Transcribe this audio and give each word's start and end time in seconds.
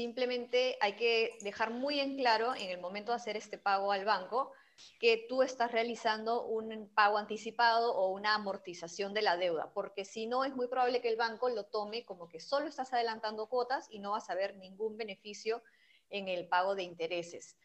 Simplemente 0.00 0.78
hay 0.80 0.94
que 0.94 1.36
dejar 1.42 1.72
muy 1.72 2.00
en 2.00 2.16
claro 2.16 2.54
en 2.54 2.70
el 2.70 2.80
momento 2.80 3.12
de 3.12 3.16
hacer 3.16 3.36
este 3.36 3.58
pago 3.58 3.92
al 3.92 4.06
banco 4.06 4.50
que 4.98 5.26
tú 5.28 5.42
estás 5.42 5.72
realizando 5.72 6.46
un 6.46 6.88
pago 6.94 7.18
anticipado 7.18 7.94
o 7.94 8.08
una 8.08 8.34
amortización 8.34 9.12
de 9.12 9.20
la 9.20 9.36
deuda, 9.36 9.70
porque 9.74 10.06
si 10.06 10.26
no 10.26 10.46
es 10.46 10.56
muy 10.56 10.68
probable 10.68 11.02
que 11.02 11.10
el 11.10 11.16
banco 11.16 11.50
lo 11.50 11.64
tome 11.64 12.06
como 12.06 12.30
que 12.30 12.40
solo 12.40 12.66
estás 12.66 12.94
adelantando 12.94 13.46
cuotas 13.50 13.88
y 13.90 13.98
no 13.98 14.12
vas 14.12 14.30
a 14.30 14.34
ver 14.34 14.56
ningún 14.56 14.96
beneficio 14.96 15.62
en 16.08 16.28
el 16.28 16.48
pago 16.48 16.74
de 16.74 16.84
intereses. 16.84 17.58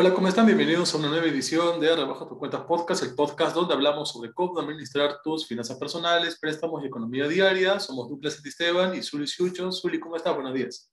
Hola, 0.00 0.14
¿cómo 0.14 0.28
están? 0.28 0.46
Bienvenidos 0.46 0.94
a 0.94 0.96
una 0.96 1.08
nueva 1.08 1.26
edición 1.26 1.80
de 1.80 1.96
Rebaja 1.96 2.28
tu 2.28 2.38
Cuentas 2.38 2.60
Podcast, 2.60 3.02
el 3.02 3.16
podcast 3.16 3.52
donde 3.52 3.74
hablamos 3.74 4.12
sobre 4.12 4.32
cómo 4.32 4.60
administrar 4.60 5.20
tus 5.24 5.44
finanzas 5.44 5.76
personales, 5.76 6.38
préstamos 6.38 6.84
y 6.84 6.86
economía 6.86 7.26
diaria. 7.26 7.80
Somos 7.80 8.08
Douglas 8.08 8.40
Esteban 8.44 8.94
y 8.94 9.02
Zuli 9.02 9.26
Siucho. 9.26 9.72
Zuli, 9.72 9.98
¿cómo 9.98 10.14
estás? 10.14 10.36
Buenos 10.36 10.54
días. 10.54 10.88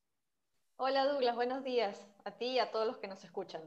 Hola 0.78 1.06
Douglas, 1.06 1.36
buenos 1.36 1.64
días 1.64 2.04
a 2.24 2.32
ti 2.32 2.46
y 2.46 2.58
a 2.58 2.72
todos 2.72 2.88
los 2.88 2.98
que 2.98 3.08
nos 3.08 3.24
escuchan. 3.24 3.62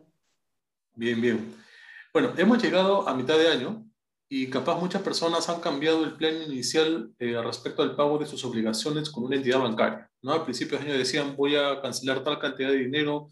Bien, 0.96 1.20
bien. 1.20 1.55
Bueno, 2.12 2.32
hemos 2.36 2.60
llegado 2.60 3.08
a 3.08 3.14
mitad 3.14 3.38
de 3.38 3.46
año 3.46 3.88
y 4.28 4.50
capaz 4.50 4.80
muchas 4.80 5.02
personas 5.02 5.48
han 5.48 5.60
cambiado 5.60 6.02
el 6.02 6.16
plan 6.16 6.34
inicial 6.42 7.14
eh, 7.20 7.41
respecto 7.41 7.82
al 7.84 7.94
pago 7.94 8.18
de 8.18 8.27
sus 8.27 8.44
obligaciones 8.44 9.08
con 9.08 9.22
una 9.22 9.36
entidad 9.36 9.60
bancaria. 9.60 10.10
¿no? 10.20 10.32
Al 10.32 10.42
principio 10.42 10.78
de 10.78 10.84
año 10.86 10.98
decían 10.98 11.36
voy 11.36 11.55
a 11.55 11.80
cancelar 11.80 12.24
tal 12.24 12.41
cantidad 12.41 12.70
de 12.70 12.78
dinero 12.78 13.28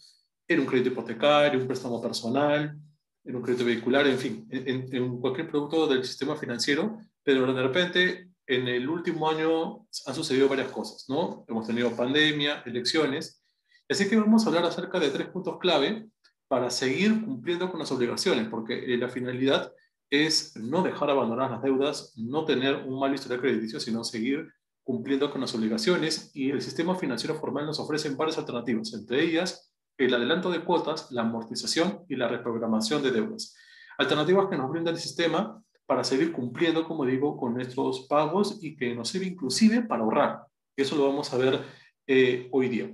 en 0.48 0.60
un 0.60 0.66
crédito 0.66 0.91
hipotecario, 0.91 1.60
un 1.60 1.66
préstamo 1.66 2.00
personal, 2.00 2.77
en 3.24 3.37
un 3.37 3.42
crédito 3.42 3.64
vehicular, 3.64 4.06
en 4.06 4.18
fin, 4.18 4.46
en, 4.50 5.18
cualquier 5.18 5.48
producto 5.48 5.87
del 5.88 6.04
sistema 6.04 6.37
financiero, 6.37 6.98
pero 7.23 7.52
de 7.52 7.62
repente 7.62 8.30
en 8.46 8.68
el 8.68 8.88
último 8.88 9.29
año 9.29 9.87
han 10.07 10.15
sucedido 10.15 10.48
varias 10.48 10.68
cosas, 10.68 11.07
¿no? 11.09 11.45
Hemos 11.48 11.66
tenido 11.66 11.90
pandemia, 11.96 12.62
elecciones, 12.65 13.43
así 13.88 14.09
que 14.09 14.16
vamos 14.16 14.45
a 14.45 14.48
hablar 14.48 14.65
acerca 14.65 15.01
de 15.01 15.10
tres 15.10 15.29
puntos 15.29 15.59
clave 15.59 16.09
para 16.46 16.70
seguir 16.70 17.24
cumpliendo 17.24 17.68
con 17.68 17.80
las 17.80 17.90
obligaciones, 17.90 18.48
porque 18.48 18.95
eh, 18.95 18.96
la 18.96 19.09
finalidad 19.09 19.73
es 20.09 20.57
no 20.57 20.85
dejar 20.85 21.10
abandonar 21.10 21.51
las 21.51 21.63
deudas, 21.63 22.13
no 22.16 22.45
tener 22.45 22.76
un 22.76 23.01
mal 23.01 23.13
historial 23.13 23.40
crediticio, 23.40 23.80
sino 23.80 24.04
seguir 24.04 24.48
cumpliendo 24.85 25.32
con 25.32 25.40
las 25.40 25.52
obligaciones 25.52 26.30
y 26.32 26.51
el 26.51 26.63
sistema 26.63 26.95
financiero 26.95 27.35
formal 27.35 27.66
nos 27.66 27.80
ofrece 27.80 28.10
varias 28.10 28.38
alternativas, 28.38 28.95
entre 28.95 29.24
ellas 29.24 29.73
el 29.98 30.14
adelanto 30.14 30.50
de 30.50 30.64
cuotas, 30.64 31.10
la 31.10 31.22
amortización 31.22 32.04
y 32.08 32.16
la 32.16 32.28
reprogramación 32.28 33.02
de 33.02 33.10
deudas. 33.10 33.54
Alternativas 33.98 34.48
que 34.48 34.56
nos 34.56 34.70
brinda 34.70 34.90
el 34.90 34.98
sistema 34.98 35.62
para 35.86 36.04
seguir 36.04 36.32
cumpliendo, 36.32 36.84
como 36.84 37.06
digo, 37.06 37.36
con 37.36 37.54
nuestros 37.54 38.06
pagos 38.06 38.58
y 38.62 38.76
que 38.76 38.94
nos 38.94 39.08
sirve 39.08 39.26
inclusive 39.26 39.82
para 39.82 40.02
ahorrar. 40.02 40.46
Eso 40.76 40.96
lo 40.96 41.08
vamos 41.08 41.32
a 41.32 41.38
ver 41.38 41.60
eh, 42.06 42.48
hoy 42.50 42.68
día. 42.68 42.90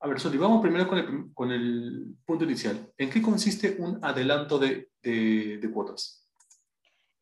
A 0.00 0.08
ver, 0.08 0.20
Soli, 0.20 0.38
vamos 0.38 0.62
primero 0.62 0.86
con 1.34 1.50
el, 1.50 2.14
punto 2.24 2.44
inicial. 2.44 2.92
¿En 2.96 3.10
qué 3.10 3.20
consiste 3.20 3.76
un 3.78 3.98
adelanto 4.02 4.58
de 4.58 5.70
cuotas? 5.72 6.27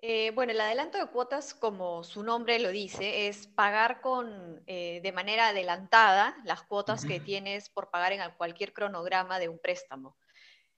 Eh, 0.00 0.30
bueno, 0.34 0.52
el 0.52 0.60
adelanto 0.60 0.98
de 0.98 1.06
cuotas, 1.06 1.54
como 1.54 2.04
su 2.04 2.22
nombre 2.22 2.58
lo 2.58 2.70
dice, 2.70 3.28
es 3.28 3.46
pagar 3.46 4.00
con, 4.02 4.62
eh, 4.66 5.00
de 5.02 5.12
manera 5.12 5.48
adelantada 5.48 6.36
las 6.44 6.62
cuotas 6.62 7.04
que 7.06 7.18
tienes 7.18 7.70
por 7.70 7.90
pagar 7.90 8.12
en 8.12 8.20
cualquier 8.36 8.72
cronograma 8.74 9.38
de 9.38 9.48
un 9.48 9.58
préstamo. 9.58 10.16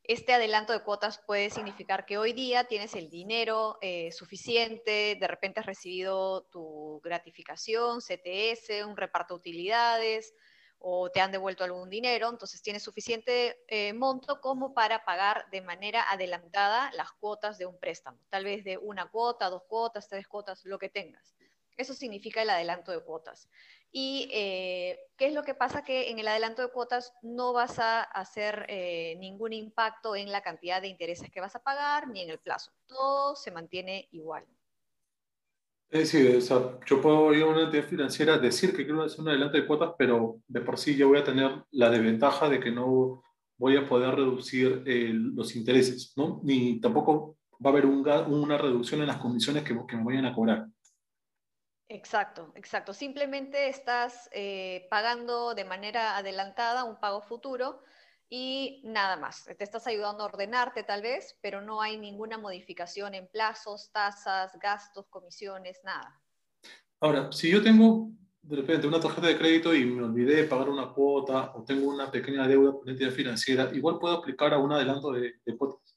Este 0.05 0.33
adelanto 0.33 0.73
de 0.73 0.83
cuotas 0.85 1.19
puede 1.27 1.51
significar 1.51 2.07
que 2.07 2.17
hoy 2.17 2.33
día 2.33 2.65
tienes 2.65 2.95
el 2.95 3.11
dinero 3.11 3.77
eh, 3.83 4.11
suficiente, 4.13 5.19
de 5.21 5.29
repente 5.29 5.61
has 5.61 5.67
recibido 5.67 6.45
tu 6.45 7.01
gratificación, 7.05 8.01
CTS, 8.01 8.85
un 8.87 8.97
reparto 8.97 9.35
de 9.35 9.39
utilidades, 9.41 10.33
o 10.81 11.11
te 11.11 11.21
han 11.21 11.33
devuelto 11.33 11.65
algún 11.65 11.91
dinero, 11.91 12.29
entonces 12.29 12.63
tienes 12.63 12.83
suficiente 12.83 13.65
eh, 13.69 13.93
monto 13.93 14.41
como 14.41 14.75
para 14.75 15.05
pagar 15.05 15.49
de 15.51 15.61
manera 15.61 16.11
adelantada 16.11 16.91
las 16.93 17.13
cuotas 17.13 17.59
de 17.59 17.67
un 17.67 17.79
préstamo, 17.79 18.19
tal 18.29 18.45
vez 18.45 18.65
de 18.65 18.79
una 18.79 19.11
cuota, 19.11 19.51
dos 19.51 19.65
cuotas, 19.65 20.09
tres 20.09 20.29
cuotas, 20.29 20.65
lo 20.65 20.79
que 20.79 20.89
tengas. 20.89 21.35
Eso 21.77 21.95
significa 21.95 22.43
el 22.43 22.51
adelanto 22.51 22.91
de 22.91 23.01
cuotas. 23.01 23.49
¿Y 23.91 24.29
eh, 24.33 24.99
qué 25.17 25.29
es 25.29 25.33
lo 25.33 25.45
que 25.45 25.55
pasa? 25.55 25.83
Que 25.83 26.11
en 26.11 26.19
el 26.19 26.29
adelanto 26.29 26.61
de 26.61 26.71
cuotas 26.71 27.15
no 27.23 27.53
vas 27.53 27.79
a 27.79 28.03
hacer 28.03 28.67
eh, 28.69 29.15
ningún 29.19 29.53
impacto 29.53 30.15
en 30.17 30.31
la 30.31 30.43
cantidad 30.43 30.83
de 30.83 30.89
intereses 30.89 31.31
que 31.31 31.41
vas 31.41 31.55
a 31.55 31.63
pagar 31.63 32.09
ni 32.09 32.21
en 32.21 32.31
el 32.31 32.39
plazo. 32.39 32.73
Todo 32.87 33.37
se 33.37 33.51
mantiene 33.51 34.09
igual. 34.11 34.45
Es 35.91 36.13
decir, 36.13 36.37
o 36.37 36.41
sea, 36.43 36.79
yo 36.85 37.01
puedo 37.01 37.33
ir 37.33 37.43
a 37.43 37.47
una 37.47 37.63
entidad 37.63 37.85
financiera, 37.85 38.37
decir 38.37 38.77
que 38.77 38.85
quiero 38.85 39.03
hacer 39.03 39.21
un 39.21 39.29
adelanto 39.29 39.57
de 39.57 39.67
cuotas, 39.67 39.93
pero 39.97 40.41
de 40.47 40.61
por 40.61 40.79
sí 40.79 40.97
ya 40.97 41.07
voy 41.07 41.19
a 41.19 41.25
tener 41.25 41.65
la 41.71 41.89
desventaja 41.89 42.49
de 42.49 42.61
que 42.61 42.71
no 42.71 43.23
voy 43.57 43.77
a 43.77 43.89
poder 43.89 44.15
reducir 44.15 44.83
eh, 44.87 45.11
los 45.13 45.57
intereses, 45.57 46.13
¿no? 46.15 46.41
Ni 46.45 46.79
tampoco 46.79 47.39
va 47.65 47.71
a 47.71 47.73
haber 47.73 47.87
una 47.87 48.59
reducción 48.59 49.01
en 49.01 49.07
las 49.07 49.17
condiciones 49.17 49.65
que, 49.65 49.75
que, 49.87 49.97
me 49.97 50.05
vayan 50.05 50.27
a 50.27 50.35
cobrar. 50.35 50.67
Exacto, 51.89 52.53
exacto. 52.55 52.93
Simplemente 52.93 53.69
estás 53.69 54.29
eh, 54.33 54.87
pagando 54.91 55.55
de 55.55 55.65
manera 55.65 56.19
adelantada 56.19 56.85
un 56.85 57.01
pago 57.01 57.23
futuro 57.23 57.81
y 58.29 58.83
nada 58.85 59.17
más. 59.17 59.45
Te 59.45 59.65
estás 59.65 59.87
ayudando 59.87 60.23
a 60.23 60.27
ordenarte 60.27 60.83
tal 60.83 61.03
vez, 61.03 61.39
pero 61.41 61.61
no 61.61 61.81
hay 61.81 61.97
ninguna 61.97 62.39
modificación 62.39 63.15
en 63.15 63.29
plazos, 63.29 63.91
tasas, 63.93 64.53
gastos, 64.61 65.07
comisiones, 65.09 65.81
nada. 65.85 66.21
Ahora, 67.01 67.31
si 67.33 67.51
yo 67.51 67.63
tengo 67.63 68.11
de 68.43 68.57
repente 68.57 68.87
una 68.87 69.01
tarjeta 69.01 69.27
de 69.27 69.39
crédito 69.39 69.75
y 69.75 69.85
me 69.85 70.03
olvidé 70.03 70.37
de 70.37 70.45
pagar 70.45 70.69
una 70.69 70.93
cuota 70.93 71.53
o 71.55 71.65
tengo 71.65 71.89
una 71.91 72.11
pequeña 72.11 72.49
deuda 72.49 72.73
con 72.73 72.89
entidad 72.89 73.11
financiera, 73.11 73.71
igual 73.75 73.99
puedo 73.99 74.15
aplicar 74.15 74.55
a 74.55 74.59
un 74.59 74.73
adelanto 74.73 75.13
de, 75.13 75.35
de 75.45 75.57
cuotas. 75.57 75.88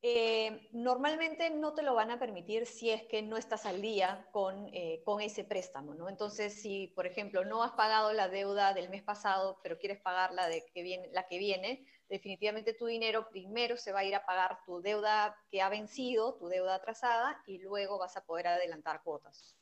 Eh, 0.00 0.68
normalmente 0.72 1.50
no 1.50 1.74
te 1.74 1.82
lo 1.82 1.92
van 1.92 2.12
a 2.12 2.20
permitir 2.20 2.66
si 2.66 2.90
es 2.90 3.02
que 3.06 3.20
no 3.20 3.36
estás 3.36 3.66
al 3.66 3.82
día 3.82 4.28
con, 4.30 4.68
eh, 4.72 5.02
con, 5.04 5.20
ese 5.20 5.42
préstamo, 5.42 5.92
¿no? 5.94 6.08
Entonces, 6.08 6.62
si, 6.62 6.92
por 6.94 7.04
ejemplo, 7.04 7.44
no 7.44 7.64
has 7.64 7.72
pagado 7.72 8.12
la 8.12 8.28
deuda 8.28 8.74
del 8.74 8.90
mes 8.90 9.02
pasado, 9.02 9.58
pero 9.60 9.76
quieres 9.76 10.00
pagar 10.00 10.32
la, 10.34 10.48
de 10.48 10.64
que 10.72 10.84
viene, 10.84 11.08
la 11.12 11.26
que 11.26 11.38
viene, 11.38 11.84
definitivamente 12.08 12.74
tu 12.74 12.86
dinero 12.86 13.28
primero 13.28 13.76
se 13.76 13.90
va 13.90 14.00
a 14.00 14.04
ir 14.04 14.14
a 14.14 14.24
pagar 14.24 14.60
tu 14.64 14.80
deuda 14.80 15.36
que 15.50 15.62
ha 15.62 15.68
vencido, 15.68 16.36
tu 16.38 16.46
deuda 16.46 16.76
atrasada, 16.76 17.42
y 17.48 17.58
luego 17.58 17.98
vas 17.98 18.16
a 18.16 18.24
poder 18.24 18.46
adelantar 18.46 19.02
cuotas. 19.02 19.56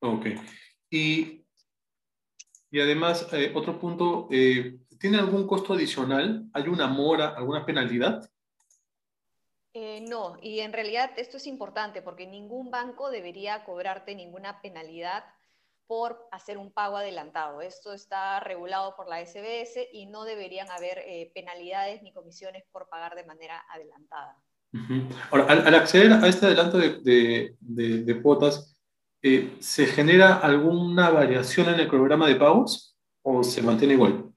Ok. 0.00 0.26
Y, 0.90 1.46
y 2.70 2.80
además, 2.80 3.26
eh, 3.32 3.50
otro 3.54 3.80
punto, 3.80 4.28
¿tiene 4.28 5.18
algún 5.18 5.46
costo 5.46 5.72
adicional? 5.72 6.50
¿Hay 6.52 6.68
una 6.68 6.86
mora, 6.86 7.30
alguna 7.30 7.64
penalidad? 7.64 8.30
Eh, 9.80 10.00
no, 10.00 10.36
y 10.42 10.58
en 10.58 10.72
realidad 10.72 11.12
esto 11.18 11.36
es 11.36 11.46
importante 11.46 12.02
porque 12.02 12.26
ningún 12.26 12.68
banco 12.68 13.10
debería 13.10 13.62
cobrarte 13.62 14.16
ninguna 14.16 14.60
penalidad 14.60 15.22
por 15.86 16.26
hacer 16.32 16.58
un 16.58 16.72
pago 16.72 16.96
adelantado. 16.96 17.60
Esto 17.60 17.92
está 17.92 18.40
regulado 18.40 18.96
por 18.96 19.08
la 19.08 19.24
SBS 19.24 19.86
y 19.92 20.06
no 20.06 20.24
deberían 20.24 20.68
haber 20.68 20.98
eh, 21.06 21.30
penalidades 21.32 22.02
ni 22.02 22.12
comisiones 22.12 22.64
por 22.72 22.88
pagar 22.88 23.14
de 23.14 23.24
manera 23.24 23.64
adelantada. 23.72 24.36
Ahora, 25.30 25.44
al, 25.44 25.74
acceder 25.76 26.12
a 26.12 26.26
este 26.26 26.46
adelanto 26.46 26.78
de, 26.78 28.20
cuotas, 28.20 28.76
eh, 29.22 29.58
¿se 29.60 29.86
genera 29.86 30.38
alguna 30.38 31.10
variación 31.10 31.68
en 31.68 31.78
el 31.78 31.86
programa 31.86 32.26
de 32.26 32.34
pagos 32.34 32.98
o 33.22 33.44
se 33.44 33.62
mantiene 33.62 33.94
igual? 33.94 34.27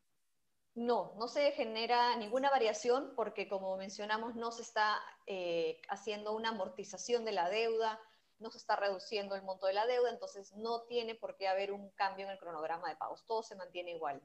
No, 0.74 1.14
no 1.18 1.28
se 1.28 1.52
genera 1.52 2.16
ninguna 2.16 2.50
variación 2.50 3.12
porque, 3.16 3.50
como 3.50 3.76
mencionamos, 3.76 4.36
no 4.36 4.52
se 4.52 4.62
está 4.62 4.98
eh, 5.28 5.82
haciendo 5.90 6.34
una 6.34 6.50
amortización 6.50 7.26
de 7.26 7.34
la 7.34 7.50
deuda, 7.50 8.00
no 8.40 8.50
se 8.52 8.58
está 8.58 8.76
reduciendo 8.76 9.36
el 9.36 9.44
monto 9.44 9.68
de 9.68 9.74
la 9.74 9.86
deuda, 9.86 10.10
entonces 10.10 10.54
no 10.56 10.84
tiene 10.84 11.16
por 11.16 11.36
qué 11.36 11.48
haber 11.48 11.72
un 11.72 11.90
cambio 11.92 12.26
en 12.26 12.32
el 12.32 12.40
cronograma 12.40 12.90
de 12.90 12.96
pagos, 12.96 13.26
todo 13.26 13.44
se 13.44 13.56
mantiene 13.56 13.92
igual. 13.92 14.22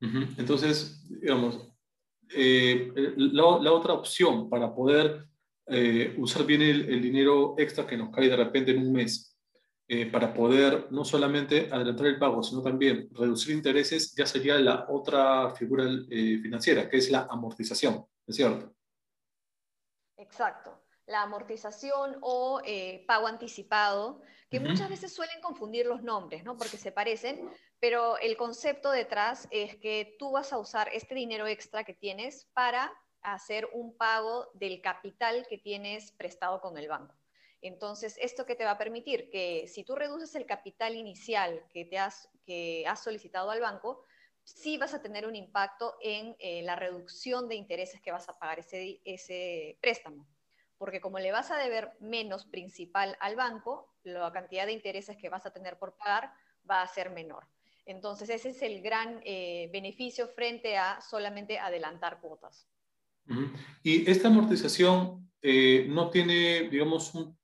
Entonces, 0.00 1.08
digamos, 1.08 1.60
eh, 2.34 2.92
la, 3.16 3.72
otra 3.72 3.94
opción 3.94 4.48
para 4.50 4.74
poder 4.74 5.26
eh, 5.66 6.14
usar 6.18 6.44
bien 6.44 6.62
el, 6.62 7.02
dinero 7.02 7.54
extra 7.58 7.86
que 7.86 7.96
nos 7.96 8.10
cae 8.10 8.28
de 8.28 8.36
repente 8.36 8.70
en 8.70 8.86
un 8.86 8.92
mes 8.92 9.37
eh, 9.90 10.04
para 10.10 10.34
poder 10.34 10.92
no 10.92 11.02
solamente 11.02 11.70
adelantar 11.72 12.08
el 12.08 12.18
pago, 12.18 12.42
sino 12.42 12.62
también 12.62 13.08
reducir 13.10 13.56
intereses, 13.56 14.14
ya 14.14 14.26
sería 14.26 14.58
la 14.58 14.84
otra 14.90 15.54
figura 15.54 15.84
eh, 16.10 16.38
financiera, 16.42 16.90
que 16.90 16.98
es 16.98 17.10
la 17.10 17.26
amortización, 17.30 18.06
¿es 18.26 18.36
cierto? 18.36 18.74
Exacto. 20.18 20.78
La 21.06 21.22
amortización 21.22 22.18
o 22.20 22.60
eh, 22.66 23.02
pago 23.06 23.28
anticipado, 23.28 24.20
que 24.50 24.60
muchas 24.60 24.90
veces 24.90 25.10
suelen 25.10 25.40
confundir 25.40 25.86
los 25.86 26.02
nombres, 26.02 26.44
¿no? 26.44 26.58
Porque 26.58 26.76
se 26.76 26.92
parecen, 26.92 27.48
pero 27.80 28.18
el 28.18 28.36
concepto 28.36 28.90
detrás 28.90 29.48
es 29.50 29.76
que 29.76 30.16
tú 30.18 30.32
vas 30.32 30.52
a 30.52 30.58
usar 30.58 30.90
este 30.92 31.14
dinero 31.14 31.46
extra 31.46 31.84
que 31.84 31.94
tienes 31.94 32.46
para 32.52 32.92
hacer 33.22 33.66
un 33.72 33.96
pago 33.96 34.50
del 34.52 34.82
capital 34.82 35.46
que 35.48 35.56
tienes 35.56 36.12
prestado 36.12 36.60
con 36.60 36.76
el 36.76 36.88
banco. 36.88 37.14
Entonces, 37.60 38.16
¿esto 38.20 38.46
que 38.46 38.54
te 38.54 38.64
va 38.64 38.72
a 38.72 38.78
permitir? 38.78 39.30
Que 39.30 39.66
si 39.66 39.84
tú 39.84 39.96
reduces 39.96 40.34
el 40.34 40.46
capital 40.46 40.94
inicial 40.94 41.64
que, 41.72 41.84
te 41.84 41.98
has, 41.98 42.28
que 42.46 42.84
has 42.86 43.02
solicitado 43.02 43.50
al 43.50 43.60
banco, 43.60 44.04
sí 44.44 44.78
vas 44.78 44.94
a 44.94 45.02
tener 45.02 45.26
un 45.26 45.36
impacto 45.36 45.96
en 46.00 46.36
eh, 46.38 46.62
la 46.62 46.76
reducción 46.76 47.48
de 47.48 47.56
intereses 47.56 48.00
que 48.00 48.12
vas 48.12 48.28
a 48.28 48.38
pagar 48.38 48.60
ese, 48.60 49.00
ese 49.04 49.78
préstamo. 49.80 50.26
Porque 50.78 51.00
como 51.00 51.18
le 51.18 51.32
vas 51.32 51.50
a 51.50 51.58
deber 51.58 51.92
menos 52.00 52.46
principal 52.46 53.16
al 53.20 53.34
banco, 53.34 53.92
la 54.04 54.30
cantidad 54.32 54.66
de 54.66 54.72
intereses 54.72 55.16
que 55.16 55.28
vas 55.28 55.44
a 55.44 55.52
tener 55.52 55.78
por 55.78 55.96
pagar 55.96 56.32
va 56.70 56.82
a 56.82 56.86
ser 56.86 57.10
menor. 57.10 57.44
Entonces, 57.84 58.28
ese 58.28 58.50
es 58.50 58.60
el 58.62 58.82
gran 58.82 59.20
eh, 59.24 59.70
beneficio 59.72 60.28
frente 60.28 60.76
a 60.76 61.00
solamente 61.00 61.58
adelantar 61.58 62.20
cuotas. 62.20 62.68
Y 63.82 64.10
esta 64.10 64.28
amortización 64.28 65.30
eh, 65.40 65.86
no 65.88 66.10
tiene, 66.10 66.68
digamos, 66.68 67.14
un, 67.14 67.37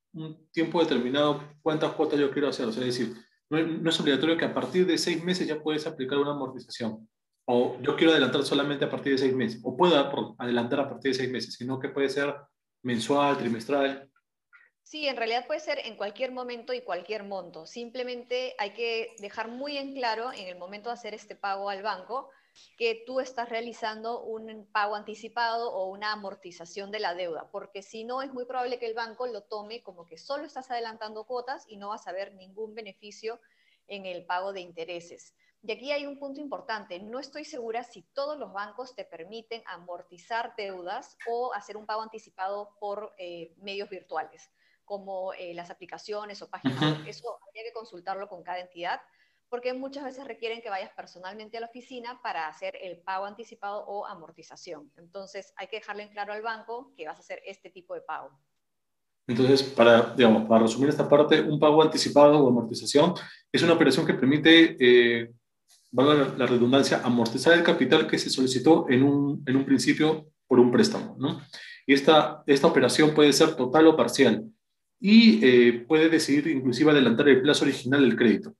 tiempo 0.52 0.80
determinado 0.80 1.42
cuántas 1.62 1.92
cuotas 1.92 2.18
yo 2.18 2.30
quiero 2.30 2.48
hacer. 2.48 2.66
O 2.66 2.72
sea, 2.72 2.84
es 2.84 2.96
decir, 2.96 3.16
no, 3.50 3.88
es 3.88 4.00
obligatorio 4.00 4.36
que 4.36 4.44
a 4.44 4.54
partir 4.54 4.86
de 4.86 4.98
seis 4.98 5.22
meses 5.22 5.46
ya 5.46 5.60
puedes 5.60 5.86
aplicar 5.86 6.18
una 6.18 6.32
amortización. 6.32 7.08
O 7.46 7.78
yo 7.82 7.94
quiero 7.96 8.12
adelantar 8.12 8.42
solamente 8.42 8.84
a 8.84 8.90
partir 8.90 9.12
de 9.12 9.18
seis 9.18 9.34
meses. 9.34 9.60
O 9.64 9.76
puedo 9.76 10.34
adelantar 10.38 10.80
a 10.80 10.88
partir 10.88 11.12
de 11.12 11.18
seis 11.18 11.30
meses, 11.30 11.54
sino 11.54 11.78
que 11.78 11.90
puede 11.90 12.08
ser 12.08 12.34
mensual, 12.82 13.36
trimestral. 13.36 14.10
Sí, 14.82 15.06
en 15.06 15.16
realidad 15.16 15.46
puede 15.46 15.60
ser 15.60 15.78
en 15.84 15.96
cualquier 15.96 16.32
momento 16.32 16.72
y 16.72 16.82
cualquier 16.82 17.24
monto. 17.24 17.66
Simplemente 17.66 18.54
hay 18.58 18.72
que 18.74 19.14
dejar 19.18 19.48
muy 19.48 19.76
en 19.78 19.94
claro 19.94 20.32
en 20.32 20.46
el 20.46 20.58
momento 20.58 20.90
de 20.90 20.94
hacer 20.94 21.14
este 21.14 21.36
pago 21.36 21.70
al 21.70 21.82
banco 21.82 22.30
que 22.76 23.02
tú 23.06 23.20
estás 23.20 23.48
realizando 23.48 24.22
un 24.22 24.66
pago 24.72 24.94
anticipado 24.94 25.72
o 25.72 25.86
una 25.86 26.12
amortización 26.12 26.90
de 26.90 27.00
la 27.00 27.14
deuda, 27.14 27.50
porque 27.50 27.82
si 27.82 28.04
no 28.04 28.22
es 28.22 28.32
muy 28.32 28.44
probable 28.44 28.78
que 28.78 28.86
el 28.86 28.94
banco 28.94 29.26
lo 29.26 29.42
tome 29.42 29.82
como 29.82 30.06
que 30.06 30.18
solo 30.18 30.44
estás 30.44 30.70
adelantando 30.70 31.24
cuotas 31.24 31.64
y 31.68 31.76
no 31.76 31.88
vas 31.88 32.06
a 32.06 32.12
ver 32.12 32.34
ningún 32.34 32.74
beneficio 32.74 33.40
en 33.86 34.06
el 34.06 34.24
pago 34.24 34.52
de 34.52 34.60
intereses. 34.60 35.34
Y 35.66 35.72
aquí 35.72 35.92
hay 35.92 36.06
un 36.06 36.18
punto 36.18 36.40
importante. 36.40 36.98
No 37.00 37.18
estoy 37.18 37.46
segura 37.46 37.84
si 37.84 38.02
todos 38.02 38.38
los 38.38 38.52
bancos 38.52 38.94
te 38.94 39.04
permiten 39.04 39.62
amortizar 39.66 40.54
deudas 40.56 41.16
o 41.26 41.54
hacer 41.54 41.78
un 41.78 41.86
pago 41.86 42.02
anticipado 42.02 42.76
por 42.78 43.14
eh, 43.16 43.54
medios 43.56 43.88
virtuales 43.88 44.50
como 44.84 45.32
eh, 45.32 45.54
las 45.54 45.70
aplicaciones 45.70 46.42
o 46.42 46.50
páginas 46.50 46.98
Eso 47.06 47.38
habría 47.46 47.64
que 47.64 47.72
consultarlo 47.72 48.28
con 48.28 48.42
cada 48.42 48.60
entidad, 48.60 49.00
porque 49.48 49.72
muchas 49.72 50.04
veces 50.04 50.26
requieren 50.26 50.62
que 50.62 50.70
vayas 50.70 50.90
personalmente 50.96 51.56
a 51.56 51.60
la 51.60 51.66
oficina 51.66 52.20
para 52.22 52.48
hacer 52.48 52.76
el 52.80 52.98
pago 52.98 53.24
anticipado 53.24 53.84
o 53.86 54.06
amortización. 54.06 54.90
Entonces, 54.96 55.52
hay 55.56 55.68
que 55.68 55.76
dejarle 55.76 56.04
en 56.04 56.08
claro 56.10 56.32
al 56.32 56.42
banco 56.42 56.92
que 56.96 57.06
vas 57.06 57.16
a 57.18 57.20
hacer 57.20 57.40
este 57.46 57.70
tipo 57.70 57.94
de 57.94 58.00
pago. 58.00 58.30
Entonces, 59.26 59.62
para, 59.62 60.14
digamos, 60.14 60.46
para 60.46 60.62
resumir 60.62 60.90
esta 60.90 61.08
parte, 61.08 61.40
un 61.40 61.58
pago 61.58 61.82
anticipado 61.82 62.38
o 62.38 62.48
amortización 62.48 63.14
es 63.50 63.62
una 63.62 63.72
operación 63.72 64.04
que 64.04 64.14
permite, 64.14 64.76
eh, 64.78 65.32
valga 65.90 66.34
la 66.36 66.46
redundancia, 66.46 67.00
amortizar 67.02 67.54
el 67.54 67.62
capital 67.62 68.06
que 68.06 68.18
se 68.18 68.28
solicitó 68.28 68.86
en 68.90 69.02
un, 69.02 69.42
en 69.46 69.56
un 69.56 69.64
principio 69.64 70.26
por 70.46 70.60
un 70.60 70.70
préstamo. 70.70 71.16
¿no? 71.18 71.40
Y 71.86 71.94
esta, 71.94 72.42
esta 72.46 72.66
operación 72.66 73.14
puede 73.14 73.32
ser 73.32 73.56
total 73.56 73.86
o 73.86 73.96
parcial 73.96 74.44
y 75.00 75.40
eh, 75.42 75.84
puede 75.86 76.08
decidir 76.08 76.46
inclusive 76.48 76.90
adelantar 76.90 77.28
el 77.28 77.42
plazo 77.42 77.64
original 77.64 78.02
del 78.02 78.16
crédito. 78.16 78.54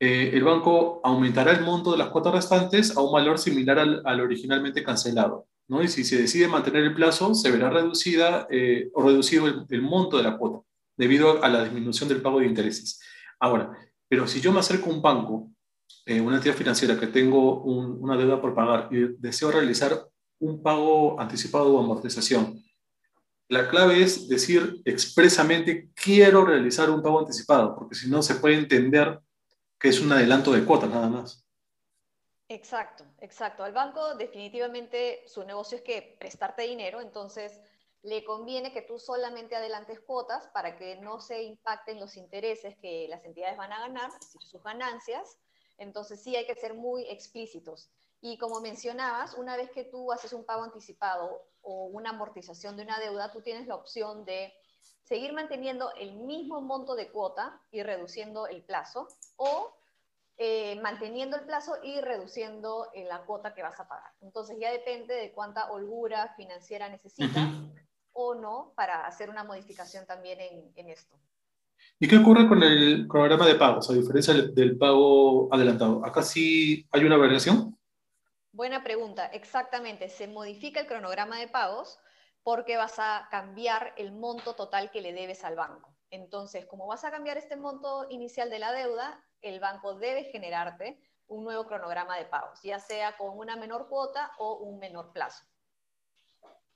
Eh, 0.00 0.30
el 0.32 0.44
banco 0.44 1.00
aumentará 1.02 1.52
el 1.52 1.64
monto 1.64 1.90
de 1.90 1.98
las 1.98 2.08
cuotas 2.10 2.34
restantes 2.34 2.96
a 2.96 3.00
un 3.00 3.12
valor 3.12 3.38
similar 3.38 3.78
al, 3.78 4.20
originalmente 4.20 4.84
cancelado. 4.84 5.48
¿no? 5.66 5.82
Y 5.82 5.88
si 5.88 6.04
se 6.04 6.20
decide 6.20 6.48
mantener 6.48 6.84
el 6.84 6.94
plazo, 6.94 7.34
se 7.34 7.50
verá 7.50 7.68
reducida 7.70 8.46
eh, 8.50 8.90
o 8.94 9.02
reducido 9.02 9.46
el, 9.68 9.82
monto 9.82 10.16
de 10.16 10.22
la 10.22 10.36
cuota 10.36 10.64
debido 10.96 11.42
a 11.42 11.48
la 11.48 11.64
disminución 11.64 12.08
del 12.08 12.22
pago 12.22 12.40
de 12.40 12.46
intereses. 12.46 13.00
Ahora, 13.40 13.76
pero 14.08 14.26
si 14.26 14.40
yo 14.40 14.52
me 14.52 14.60
acerco 14.60 14.90
a 14.90 14.94
un 14.94 15.02
banco, 15.02 15.50
una 16.06 16.36
entidad 16.36 16.54
financiera 16.54 16.98
que 16.98 17.06
tengo 17.06 17.62
una 17.62 18.16
deuda 18.16 18.40
por 18.40 18.54
pagar 18.54 18.88
y 18.90 19.14
deseo 19.18 19.50
realizar 19.50 20.08
un 20.40 20.62
pago 20.62 21.20
anticipado 21.20 21.72
o 21.72 21.80
amortización, 21.80 22.60
la 23.48 23.68
clave 23.68 24.02
es 24.02 24.28
decir 24.28 24.80
expresamente 24.84 25.88
quiero 25.94 26.44
realizar 26.44 26.90
un 26.90 27.02
pago 27.02 27.20
anticipado, 27.20 27.74
porque 27.76 27.94
si 27.94 28.10
no 28.10 28.22
se 28.22 28.34
puede 28.34 28.56
entender 28.56 29.20
que 29.78 29.88
es 29.88 30.00
un 30.00 30.12
adelanto 30.12 30.52
de 30.52 30.64
cuota 30.64 30.86
nada 30.86 31.08
más. 31.08 31.44
Exacto, 32.48 33.04
exacto. 33.20 33.62
Al 33.62 33.72
banco 33.72 34.14
definitivamente 34.14 35.22
su 35.26 35.44
negocio 35.44 35.76
es 35.76 35.84
que 35.84 36.16
prestarte 36.18 36.62
dinero, 36.62 37.00
entonces 37.00 37.60
le 38.02 38.24
conviene 38.24 38.72
que 38.72 38.82
tú 38.82 38.98
solamente 38.98 39.56
adelantes 39.56 40.00
cuotas 40.00 40.46
para 40.48 40.76
que 40.76 40.96
no 40.96 41.20
se 41.20 41.42
impacten 41.42 42.00
los 42.00 42.16
intereses 42.16 42.76
que 42.78 43.06
las 43.08 43.24
entidades 43.24 43.58
van 43.58 43.72
a 43.72 43.80
ganar, 43.80 44.08
es 44.08 44.20
decir, 44.20 44.40
sus 44.42 44.62
ganancias. 44.62 45.38
Entonces 45.76 46.22
sí 46.22 46.34
hay 46.36 46.46
que 46.46 46.54
ser 46.54 46.74
muy 46.74 47.04
explícitos. 47.08 47.90
Y 48.20 48.38
como 48.38 48.60
mencionabas, 48.60 49.34
una 49.34 49.56
vez 49.56 49.70
que 49.70 49.84
tú 49.84 50.10
haces 50.10 50.32
un 50.32 50.44
pago 50.44 50.64
anticipado 50.64 51.42
o 51.62 51.84
una 51.86 52.10
amortización 52.10 52.76
de 52.76 52.84
una 52.84 52.98
deuda, 52.98 53.30
tú 53.30 53.42
tienes 53.42 53.66
la 53.66 53.76
opción 53.76 54.24
de 54.24 54.52
seguir 55.08 55.32
manteniendo 55.32 55.90
el 55.94 56.16
mismo 56.16 56.60
monto 56.60 56.94
de 56.94 57.10
cuota 57.10 57.62
y 57.70 57.82
reduciendo 57.82 58.46
el 58.46 58.62
plazo 58.62 59.08
o 59.36 59.74
eh, 60.36 60.78
manteniendo 60.82 61.36
el 61.38 61.44
plazo 61.44 61.76
y 61.82 61.98
reduciendo 62.02 62.88
eh, 62.94 63.06
la 63.08 63.22
cuota 63.22 63.54
que 63.54 63.62
vas 63.62 63.80
a 63.80 63.88
pagar. 63.88 64.12
Entonces 64.20 64.58
ya 64.60 64.70
depende 64.70 65.14
de 65.14 65.32
cuánta 65.32 65.70
holgura 65.70 66.34
financiera 66.36 66.90
necesitas 66.90 67.48
o 68.12 68.34
no 68.34 68.74
para 68.76 69.06
hacer 69.06 69.30
una 69.30 69.44
modificación 69.44 70.04
también 70.04 70.40
en, 70.40 70.72
en, 70.76 70.90
esto. 70.90 71.16
¿Y 71.98 72.06
qué 72.06 72.18
ocurre 72.18 72.46
con 72.46 72.62
el 72.62 73.08
programa 73.08 73.46
de 73.46 73.54
pagos, 73.54 73.88
a 73.88 73.94
diferencia 73.94 74.34
del 74.34 74.76
pago 74.76 75.48
adelantado? 75.52 76.04
¿Acá 76.04 76.22
sí 76.22 76.86
hay 76.92 77.04
una 77.04 77.16
variación? 77.16 77.78
Buena 78.52 78.84
pregunta, 78.84 79.26
exactamente. 79.26 80.10
Se 80.10 80.28
modifica 80.28 80.80
el 80.80 80.86
cronograma 80.86 81.38
de 81.38 81.48
pagos 81.48 81.98
porque 82.42 82.76
vas 82.76 82.98
a 82.98 83.28
cambiar 83.30 83.92
el 83.96 84.12
monto 84.12 84.54
total 84.54 84.90
que 84.90 85.00
le 85.00 85.12
debes 85.12 85.44
al 85.44 85.56
banco. 85.56 85.94
Entonces, 86.10 86.66
como 86.66 86.86
vas 86.86 87.04
a 87.04 87.10
cambiar 87.10 87.36
este 87.36 87.56
monto 87.56 88.06
inicial 88.10 88.50
de 88.50 88.58
la 88.58 88.72
deuda, 88.72 89.22
el 89.42 89.60
banco 89.60 89.94
debe 89.94 90.24
generarte 90.24 90.98
un 91.26 91.44
nuevo 91.44 91.66
cronograma 91.66 92.16
de 92.16 92.24
pagos, 92.24 92.60
ya 92.62 92.78
sea 92.78 93.16
con 93.16 93.36
una 93.38 93.56
menor 93.56 93.88
cuota 93.88 94.32
o 94.38 94.58
un 94.58 94.78
menor 94.78 95.12
plazo. 95.12 95.44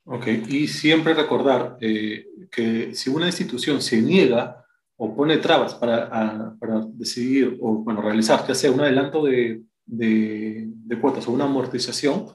Ok, 0.04 0.26
y 0.26 0.68
siempre 0.68 1.14
recordar 1.14 1.78
eh, 1.80 2.26
que 2.50 2.94
si 2.94 3.08
una 3.08 3.26
institución 3.26 3.80
se 3.80 4.02
niega 4.02 4.66
o 4.96 5.14
pone 5.14 5.38
trabas 5.38 5.74
para, 5.74 6.54
para 6.58 6.80
decidir 6.86 7.56
o 7.62 7.76
bueno, 7.76 8.02
realizar 8.02 8.46
ya 8.46 8.54
sea 8.54 8.70
un 8.70 8.80
adelanto 8.80 9.24
de 9.24 9.62
de, 9.86 10.98
cuotas 11.00 11.26
o 11.26 11.32
una 11.32 11.44
amortización, 11.44 12.26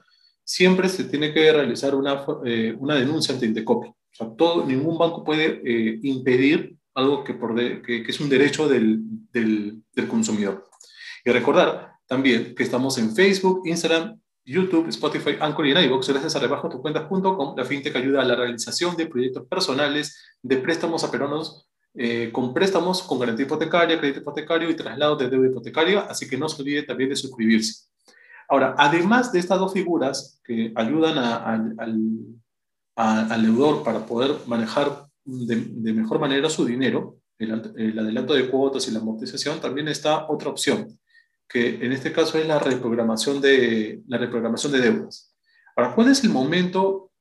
siempre 0.47 0.87
se 0.87 1.03
tiene 1.03 1.33
que 1.33 1.51
realizar 1.51 1.93
una, 1.93 2.25
eh, 2.45 2.73
una 2.79 2.95
denuncia 2.95 3.33
ante 3.33 3.45
Indecopy. 3.45 3.89
O 3.89 3.95
sea, 4.13 4.29
todo, 4.35 4.65
ningún 4.65 4.97
banco 4.97 5.23
puede 5.23 5.61
eh, 5.65 5.99
impedir 6.03 6.77
algo 6.95 7.23
que, 7.25 7.33
por 7.33 7.53
que, 7.53 8.03
es 8.07 8.19
un 8.21 8.29
derecho 8.29 8.67
del, 8.67 9.01
del, 9.31 10.07
consumidor. 10.07 10.65
Y 11.25 11.31
recordar 11.31 11.91
también 12.07 12.55
que 12.55 12.63
estamos 12.63 12.97
en 12.97 13.13
Facebook, 13.13 13.63
Instagram, 13.65 14.19
YouTube, 14.45 14.87
Spotify, 14.87 15.35
Anchor 15.39 15.67
y 15.67 15.71
en 15.71 15.83
iVoox, 15.83 16.07
gracias 16.07 16.37
a 16.37 16.39
rebajotucuentas.com, 16.39 17.55
la 17.57 17.65
fintech 17.65 17.95
ayuda 17.97 18.21
a 18.21 18.25
la 18.25 18.35
realización 18.35 18.95
de 18.95 19.07
proyectos 19.07 19.45
personales 19.47 20.17
de 20.41 20.57
préstamos 20.57 21.03
a 21.03 21.11
peruanos 21.11 21.67
eh, 21.93 22.29
con 22.31 22.53
préstamos 22.53 23.03
con 23.03 23.19
garantía 23.19 23.45
hipotecaria, 23.45 23.99
crédito 23.99 24.21
hipotecario 24.21 24.69
y 24.69 24.75
traslado 24.75 25.17
de 25.17 25.29
deuda 25.29 25.47
hipotecaria, 25.47 26.01
así 26.01 26.29
que 26.29 26.37
no 26.37 26.47
se 26.47 26.61
olvide 26.61 26.83
también 26.83 27.09
de 27.09 27.17
suscribirse. 27.17 27.87
Ahora, 28.47 28.75
además 28.77 29.31
de 29.31 29.39
estas 29.39 29.59
dos 29.59 29.73
figuras 29.73 30.41
que 30.43 30.71
ayudan 30.75 31.17
al, 31.17 31.75
al, 32.95 33.41
deudor 33.41 33.83
para 33.83 34.05
poder 34.05 34.31
manejar 34.47 35.07
de, 35.25 35.93
mejor 35.93 36.19
manera 36.19 36.49
su 36.49 36.65
dinero, 36.65 37.17
el, 37.37 37.73
el, 37.77 37.99
adelanto 37.99 38.33
de 38.33 38.49
cuotas 38.49 38.87
y 38.87 38.91
la 38.91 38.99
amortización, 38.99 39.59
también 39.59 39.89
está 39.89 40.27
otra 40.29 40.49
opción, 40.49 40.97
que 41.47 41.75
en 41.85 41.91
este 41.91 42.13
caso 42.13 42.37
es 42.37 42.47
la 42.47 42.59
reprogramación 42.59 43.41
de, 43.41 44.01
la 44.07 44.17
reprogramación 44.17 44.71
de 44.71 44.79
deudas. 44.79 45.35
Ahora, 45.75 45.93
¿cuál 45.93 46.09
es 46.09 46.23
el 46.23 46.29
momento 46.29 47.11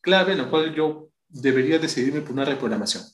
clave 0.00 0.32
en 0.34 0.40
el 0.40 0.48
cual 0.48 0.74
yo 0.74 1.10
debería 1.28 1.78
decidirme 1.78 2.20
por 2.20 2.32
una 2.32 2.44
reprogramación? 2.44 3.04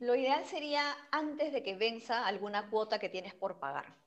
lo 0.00 0.14
ideal 0.14 0.44
sería 0.44 0.94
antes 1.10 1.52
de 1.52 1.62
que 1.62 1.76
venza 1.76 2.26
alguna 2.26 2.68
cuota 2.68 2.98
que 2.98 3.08
tienes 3.08 3.32
por 3.32 3.58
pagar. 3.58 4.03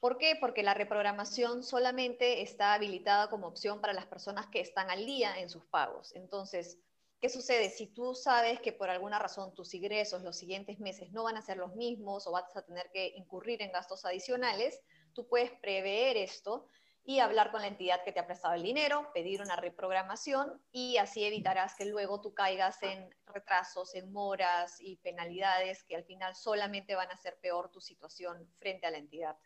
¿Por 0.00 0.16
qué? 0.16 0.34
Porque 0.40 0.62
la 0.62 0.72
reprogramación 0.72 1.62
solamente 1.62 2.40
está 2.40 2.72
habilitada 2.72 3.28
como 3.28 3.46
opción 3.46 3.82
para 3.82 3.92
las 3.92 4.06
personas 4.06 4.46
que 4.46 4.60
están 4.60 4.90
al 4.90 5.04
día 5.04 5.38
en 5.38 5.50
sus 5.50 5.66
pagos. 5.66 6.14
Entonces, 6.16 6.78
¿qué 7.20 7.28
sucede? 7.28 7.68
Si 7.68 7.86
tú 7.86 8.14
sabes 8.14 8.60
que 8.60 8.72
por 8.72 8.88
alguna 8.88 9.18
razón 9.18 9.54
tus 9.54 9.74
ingresos 9.74 10.22
los 10.22 10.38
siguientes 10.38 10.80
meses 10.80 11.12
no 11.12 11.24
van 11.24 11.36
a 11.36 11.42
ser 11.42 11.58
los 11.58 11.76
mismos 11.76 12.26
o 12.26 12.32
vas 12.32 12.56
a 12.56 12.64
tener 12.64 12.90
que 12.90 13.12
incurrir 13.14 13.60
en 13.60 13.72
gastos 13.72 14.06
adicionales, 14.06 14.80
tú 15.12 15.28
puedes 15.28 15.50
prever 15.60 16.16
esto 16.16 16.66
y 17.04 17.18
hablar 17.18 17.50
con 17.50 17.60
la 17.60 17.68
entidad 17.68 18.02
que 18.02 18.12
te 18.12 18.20
ha 18.20 18.26
prestado 18.26 18.54
el 18.54 18.62
dinero, 18.62 19.10
pedir 19.12 19.42
una 19.42 19.56
reprogramación 19.56 20.62
y 20.72 20.96
así 20.96 21.24
evitarás 21.24 21.74
que 21.74 21.84
luego 21.84 22.22
tú 22.22 22.32
caigas 22.32 22.82
en 22.82 23.14
retrasos, 23.26 23.94
en 23.94 24.12
moras 24.12 24.80
y 24.80 24.96
penalidades 24.96 25.82
que 25.84 25.96
al 25.96 26.04
final 26.04 26.34
solamente 26.34 26.94
van 26.94 27.10
a 27.10 27.14
hacer 27.14 27.38
peor 27.40 27.70
tu 27.70 27.82
situación 27.82 28.50
frente 28.56 28.86
a 28.86 28.90
la 28.90 28.98
entidad. 28.98 29.36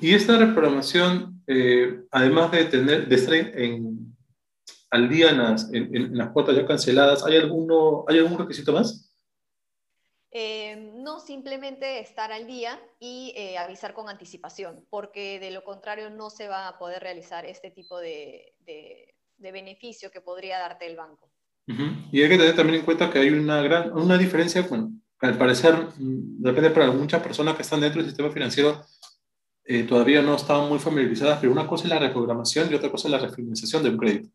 Y 0.00 0.14
esta 0.14 0.38
reprogramación, 0.38 1.42
eh, 1.46 2.00
además 2.10 2.50
de, 2.50 2.64
tener, 2.64 3.06
de 3.06 3.14
estar 3.14 3.34
en, 3.34 4.16
al 4.90 5.08
día 5.08 5.30
en 5.30 6.16
las, 6.16 6.28
cuotas 6.32 6.56
ya 6.56 6.66
canceladas, 6.66 7.24
¿hay, 7.24 7.36
alguno, 7.36 8.04
¿hay 8.08 8.18
algún 8.18 8.38
requisito 8.38 8.72
más? 8.72 9.08
Eh, 10.32 10.92
no 10.96 11.20
simplemente 11.20 12.00
estar 12.00 12.32
al 12.32 12.46
día 12.46 12.80
y 12.98 13.34
eh, 13.36 13.58
avisar 13.58 13.94
con 13.94 14.08
anticipación, 14.08 14.84
porque 14.90 15.38
de 15.38 15.50
lo 15.50 15.62
contrario 15.62 16.10
no 16.10 16.30
se 16.30 16.48
va 16.48 16.68
a 16.68 16.78
poder 16.78 17.02
realizar 17.02 17.44
este 17.44 17.70
tipo 17.70 17.98
de, 17.98 18.54
beneficio 19.38 20.10
que 20.10 20.20
podría 20.20 20.58
darte 20.58 20.86
el 20.86 20.96
banco. 20.96 21.30
Y 21.66 22.22
hay 22.22 22.28
que 22.28 22.38
tener 22.38 22.56
también 22.56 22.80
en 22.80 22.84
cuenta 22.84 23.10
que 23.10 23.18
hay 23.18 23.30
una 23.30 23.62
gran 23.62 23.92
una 23.92 24.18
diferencia, 24.18 24.62
bueno, 24.62 24.90
al 25.20 25.38
parecer, 25.38 25.74
mm, 25.74 26.42
depende 26.42 26.70
para 26.70 26.90
muchas 26.90 27.22
personas 27.22 27.54
que 27.54 27.62
están 27.62 27.80
dentro 27.80 28.00
del 28.00 28.10
sistema 28.10 28.30
financiero, 28.30 28.84
eh, 29.64 29.84
todavía 29.84 30.22
no 30.22 30.34
estaban 30.34 30.68
muy 30.68 30.78
familiarizadas, 30.78 31.38
pero 31.40 31.52
una 31.52 31.66
cosa 31.66 31.84
es 31.84 31.90
la 31.90 31.98
reprogramación 31.98 32.70
y 32.70 32.74
otra 32.74 32.90
cosa 32.90 33.08
es 33.08 33.12
la 33.12 33.18
refinanciación 33.18 33.82
de 33.82 33.90
un 33.90 33.98
crédito. 33.98 34.28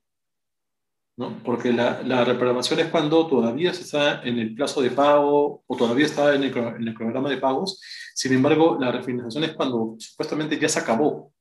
¿no? 1.17 1.41
Porque 1.43 1.73
la, 1.73 2.01
la, 2.03 2.23
reprogramación 2.23 2.79
es 2.79 2.87
cuando 2.87 3.27
todavía 3.27 3.73
se 3.73 3.81
está 3.81 4.21
en 4.21 4.37
el 4.37 4.53
plazo 4.53 4.81
de 4.81 4.91
pago 4.91 5.63
o 5.65 5.75
todavía 5.75 6.05
está 6.05 6.35
en 6.35 6.43
el, 6.43 6.55
en 6.55 6.87
el 6.87 6.93
programa 6.93 7.29
de 7.29 7.37
pagos. 7.37 7.81
Sin 8.13 8.33
embargo, 8.33 8.77
la 8.79 8.91
refinanciación 8.91 9.43
es 9.43 9.55
cuando 9.55 9.95
supuestamente 9.97 10.59
ya 10.59 10.69
se 10.69 10.79
acabó 10.79 11.33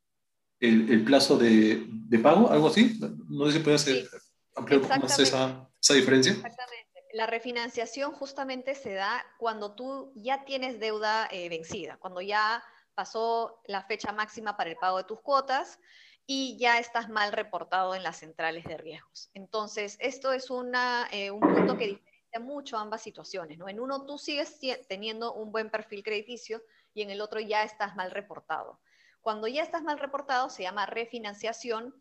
el, 0.61 0.91
el 0.91 1.05
plazo 1.05 1.37
de, 1.37 1.85
de, 1.89 2.19
pago, 2.19 2.51
algo 2.51 2.69
así. 2.69 2.99
No 3.29 3.47
sé 3.47 3.53
si 3.53 3.59
puede 3.59 3.79
ser 3.79 4.09
ampliar 4.55 4.81
más 5.01 5.19
esa, 5.19 5.69
esa 5.81 5.95
diferencia. 5.95 6.33
Exactamente. 6.33 6.87
La 7.13 7.27
refinanciación 7.27 8.13
justamente 8.13 8.75
se 8.75 8.95
da 8.95 9.25
cuando 9.39 9.75
tú 9.75 10.13
ya 10.17 10.45
tienes 10.45 10.81
deuda 10.81 11.29
eh, 11.31 11.49
vencida, 11.51 11.99
cuando 11.99 12.21
ya 12.23 12.63
pasó 12.97 13.61
la 13.67 13.85
fecha 13.85 14.11
máxima 14.11 14.57
para 14.57 14.71
el 14.71 14.77
pago 14.77 14.99
de 14.99 15.05
tus 15.05 15.21
cuotas 15.21 15.79
y 16.27 16.59
ya 16.59 16.81
estás 16.81 17.09
mal 17.09 17.31
reportado 17.31 17.95
en 17.95 18.03
las 18.03 18.17
centrales 18.17 18.65
de 18.65 18.77
riesgos. 18.77 19.31
Entonces, 19.35 19.97
esto 20.01 20.33
es 20.33 20.51
una, 20.51 21.07
eh, 21.13 21.31
un 21.31 21.41
punto 21.41 21.79
que 21.79 21.87
diferencia 21.87 22.17
mucho 22.41 22.77
ambas 22.79 23.03
situaciones. 23.03 23.59
¿no? 23.59 23.69
En 23.69 23.81
uno 23.81 24.05
tú 24.05 24.19
sigues 24.19 24.59
teniendo 24.89 25.33
un 25.35 25.53
buen 25.53 25.71
perfil 25.71 26.03
crediticio 26.03 26.63
y 26.95 27.03
en 27.03 27.11
el 27.11 27.21
otro 27.21 27.41
ya 27.41 27.63
estás 27.63 27.97
mal 27.97 28.11
reportado. 28.11 28.81
Cuando 29.21 29.49
ya 29.49 29.63
estás 29.63 29.83
mal 29.83 29.99
reportado 29.99 30.51
se 30.51 30.63
llama 30.63 30.87
refinanciación 30.87 31.95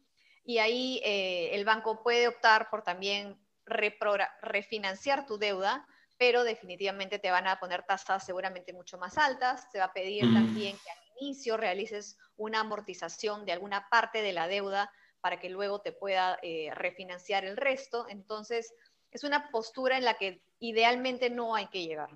y 0.43 0.59
ahí 0.59 1.01
eh, 1.03 1.49
el 1.53 1.65
banco 1.65 2.03
puede 2.03 2.27
optar 2.27 2.69
por 2.69 2.83
también 2.83 3.39
refinanciar 3.65 5.25
tu 5.25 5.39
deuda, 5.39 5.87
pero 6.17 6.43
definitivamente 6.43 7.19
te 7.19 7.31
van 7.31 7.47
a 7.47 7.59
poner 7.59 7.83
tasas 7.83 8.25
seguramente 8.25 8.73
mucho 8.73 8.97
más 8.97 9.17
altas. 9.17 9.67
Se 9.71 9.79
va 9.79 9.85
a 9.85 9.93
pedir 9.93 10.21
también 10.33 10.77
que 10.77 10.89
al 10.89 11.21
inicio 11.21 11.57
realices 11.57 12.17
una 12.37 12.61
amortización 12.61 13.45
de 13.45 13.51
alguna 13.51 13.87
parte 13.89 14.21
de 14.21 14.33
la 14.33 14.47
deuda 14.47 14.91
para 15.21 15.39
que 15.39 15.49
luego 15.49 15.81
te 15.81 15.91
pueda 15.91 16.37
eh, 16.41 16.69
refinanciar 16.75 17.45
el 17.45 17.57
resto. 17.57 18.05
Entonces, 18.09 18.73
es 19.11 19.23
una 19.23 19.49
postura 19.49 19.97
en 19.97 20.05
la 20.05 20.15
que 20.15 20.41
idealmente 20.59 21.29
no 21.29 21.55
hay 21.55 21.67
que 21.67 21.85
llegar. 21.85 22.09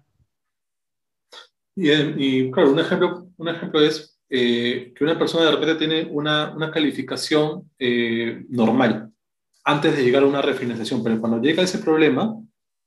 Y, 1.76 2.52
claro, 2.52 2.72
un 2.72 2.80
ejemplo, 2.80 3.28
un 3.38 3.48
ejemplo 3.48 3.82
es 3.82 4.20
eh, 4.30 4.94
que 4.96 5.04
una 5.04 5.18
persona 5.18 5.46
de 5.46 5.52
repente 5.52 5.76
tiene 5.76 6.04
una, 6.12 6.54
una 6.54 6.72
calificación 6.72 7.72
eh, 7.80 8.44
normal 8.50 9.12
antes 9.64 9.96
de 9.96 10.04
llegar 10.04 10.24
a 10.24 10.28
una 10.28 10.42
refinanciación, 10.42 11.04
pero 11.04 11.20
cuando 11.20 11.42
llega 11.42 11.64
ese 11.64 11.80
problema, 11.80 12.36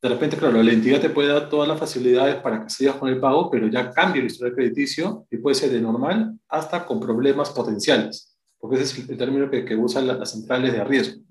de 0.02 0.08
repente, 0.08 0.36
claro, 0.36 0.60
la 0.60 0.72
entidad 0.72 1.00
te 1.00 1.10
puede 1.10 1.28
dar 1.28 1.48
todas 1.48 1.68
las 1.68 1.78
facilidades 1.78 2.34
para 2.36 2.64
que 2.64 2.70
sigas 2.70 2.96
con 2.96 3.08
el 3.08 3.20
pago, 3.20 3.48
pero 3.48 3.68
ya 3.68 3.92
cambia 3.92 4.18
el 4.18 4.26
historial 4.26 4.56
crediticio 4.56 5.28
y 5.30 5.36
puede 5.36 5.54
ser 5.54 5.70
de 5.70 5.80
normal 5.80 6.36
hasta 6.48 6.84
con 6.84 6.98
problemas 6.98 7.50
potenciales, 7.50 8.36
porque 8.58 8.82
ese 8.82 9.00
es 9.00 9.08
el 9.08 9.16
término 9.16 9.48
que, 9.48 9.64
que 9.64 9.76
usan 9.76 10.08
las 10.08 10.32
centrales 10.32 10.72
de 10.72 10.82
riesgo. 10.82 11.22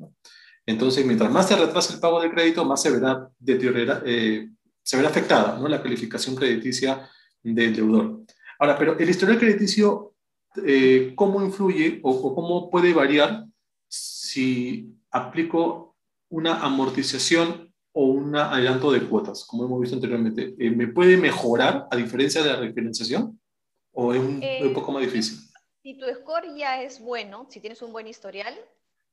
Entonces, 0.66 1.06
mientras 1.06 1.30
más 1.30 1.50
se 1.50 1.58
retrasa 1.58 1.94
el 1.94 2.00
pago 2.00 2.22
del 2.22 2.32
crédito, 2.32 2.64
más 2.64 2.82
se 2.82 2.92
verá, 2.92 3.30
deteriora, 3.38 4.04
eh, 4.06 4.50
se 4.82 4.96
verá 4.96 5.10
afectada 5.10 5.60
¿no? 5.60 5.68
la 5.68 5.84
calificación 5.84 6.34
crediticia 6.38 7.10
del 7.44 7.76
deudor. 7.76 8.22
Ahora, 8.58 8.78
pero 8.78 8.98
el 8.98 9.10
historial 9.10 9.38
crediticio, 9.38 10.14
eh, 10.66 11.12
¿cómo 11.18 11.44
influye 11.44 12.00
o, 12.04 12.12
o 12.12 12.34
cómo 12.34 12.70
puede 12.70 12.94
variar 12.94 13.48
si 13.90 14.96
aplico 15.10 15.98
una 16.30 16.62
amortización 16.62 17.71
un 18.32 18.38
adelanto 18.38 18.92
de 18.92 19.08
cuotas, 19.08 19.44
como 19.46 19.66
hemos 19.66 19.82
visto 19.82 19.96
anteriormente, 19.96 20.56
eh, 20.58 20.72
¿me 20.72 20.88
puede 20.88 21.18
mejorar 21.18 21.88
a 21.92 21.96
diferencia 21.96 22.42
de 22.42 22.50
la 22.50 22.56
refinanciación? 22.56 23.40
¿O 23.92 24.14
es 24.14 24.22
un, 24.22 24.40
eh, 24.42 24.72
poco 24.74 24.92
más 24.94 25.02
difícil? 25.02 25.38
Si 25.84 25.98
tu 25.98 26.06
score 26.08 26.56
ya 26.56 26.82
es 26.82 27.02
bueno, 27.02 27.48
si 27.50 27.60
tienes 27.60 27.82
un 27.82 27.92
buen 27.92 28.08
historial, 28.08 28.58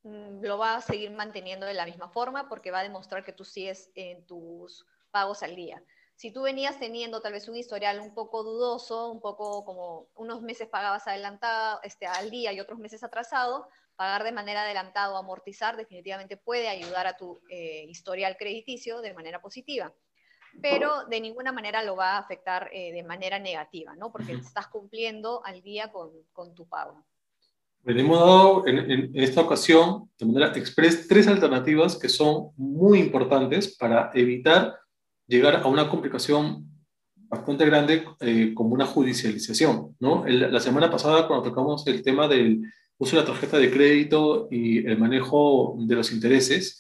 mm, 0.05 0.43
lo 0.43 0.59
va 0.59 0.77
a 0.77 0.81
seguir 0.81 1.11
manteniendo 1.11 1.67
de 1.67 1.75
la 1.75 1.85
misma 1.85 2.09
forma 2.09 2.49
porque 2.49 2.71
va 2.71 2.81
a 2.81 2.85
demostrar 2.85 3.25
que 3.25 3.33
tú 3.33 3.45
sigues 3.45 3.91
en 3.95 4.25
tus 4.25 4.87
pagos 5.11 5.43
al 5.43 5.57
día. 5.57 5.83
Si 6.15 6.33
tú 6.33 6.43
venías 6.43 6.79
teniendo 6.79 7.21
tal 7.21 7.33
vez 7.33 7.49
un 7.49 7.57
historial 7.57 8.01
un 8.01 8.15
poco 8.15 8.45
dudoso, 8.45 9.11
un 9.11 9.21
poco 9.21 9.65
como 9.65 10.09
unos 10.15 10.43
meses 10.43 10.69
pagabas 10.69 11.09
adelantado, 11.09 11.81
este, 11.83 12.07
al 12.07 12.31
día 12.31 12.53
y 12.53 12.61
otros 12.61 12.79
meses 12.79 13.03
atrasado, 13.03 13.69
pagar 13.99 14.23
de 14.23 14.31
manera 14.31 14.63
adelantada 14.63 15.13
o 15.13 15.17
amortizar 15.17 15.77
definitivamente 15.77 16.37
puede 16.37 16.69
ayudar 16.69 17.09
a 17.09 17.17
tu 17.17 17.41
eh, 17.51 17.85
historial 17.89 18.37
crediticio 18.39 19.01
de 19.01 19.13
manera 19.13 19.43
positiva, 19.43 19.93
pero 20.63 21.05
de 21.07 21.21
ninguna 21.21 21.51
manera 21.51 21.83
lo 21.83 21.97
va 21.97 22.13
a 22.13 22.19
afectar 22.19 22.71
eh, 22.73 22.93
de 22.93 23.03
manera 23.03 23.41
negativa, 23.41 23.97
¿no? 23.97 24.13
Porque 24.13 24.35
estás 24.35 24.69
cumpliendo 24.69 25.45
al 25.45 25.63
día 25.63 25.91
con, 25.91 26.11
con 26.33 26.55
tu 26.55 26.69
pago. 26.69 27.05
Le 27.85 28.01
hemos 28.01 28.21
dado 28.21 28.67
en, 28.69 28.79
en, 28.91 29.11
esta 29.15 29.41
ocasión, 29.41 30.09
de 30.17 30.27
manera 30.27 30.53
express, 30.57 31.09
tres 31.09 31.27
alternativas 31.27 31.97
que 31.97 32.09
son 32.09 32.51
muy 32.57 33.01
importantes 33.01 33.77
para 33.77 34.13
evitar 34.15 34.79
llegar 35.27 35.57
a 35.57 35.67
una 35.67 35.89
complicación 35.89 36.69
bastante 37.15 37.67
grande 37.67 38.05
eh, 38.21 38.53
como 38.55 38.75
una 38.75 38.87
judicialización. 38.87 39.97
¿no? 39.99 40.25
la 40.25 40.61
semana 40.61 40.89
pasada, 40.89 41.27
cuando 41.27 41.51
tocamos 41.51 41.85
el 41.89 42.03
tema 42.03 42.29
del 42.29 42.63
uso 42.99 43.17
de 43.17 43.23
la 43.23 43.29
tarjeta 43.29 43.59
de 43.59 43.71
crédito 43.71 44.49
y 44.51 44.87
el 44.87 44.99
manejo 44.99 45.77
de 45.79 45.95
los 45.95 46.13
intereses, 46.13 46.79